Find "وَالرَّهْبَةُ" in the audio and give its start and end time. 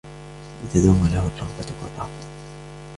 1.83-2.27